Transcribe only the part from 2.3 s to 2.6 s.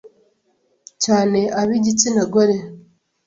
gore,